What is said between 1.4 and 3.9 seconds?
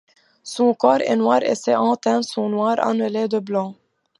et ses antennes sont noires annelées de blanc.